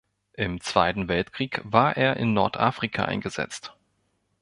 Im 0.33 0.61
Zweiten 0.61 1.07
Weltkrieg 1.09 1.61
war 1.63 1.95
er 1.95 2.17
in 2.17 2.33
Nordafrika 2.33 3.05
eingesetzt. 3.05 3.71